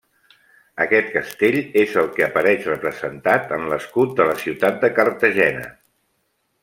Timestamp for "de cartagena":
4.87-5.69